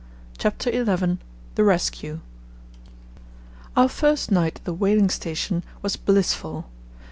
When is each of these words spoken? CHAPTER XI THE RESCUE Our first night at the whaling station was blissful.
CHAPTER 0.39 0.71
XI 0.71 1.19
THE 1.53 1.63
RESCUE 1.63 2.21
Our 3.77 3.87
first 3.87 4.31
night 4.31 4.55
at 4.55 4.65
the 4.65 4.73
whaling 4.73 5.11
station 5.11 5.63
was 5.83 5.95
blissful. 5.95 6.65